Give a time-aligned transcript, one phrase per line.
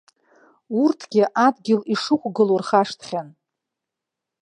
[0.81, 3.27] Урҭгьы адгьыл ишықәгылоу рхашҭхьан.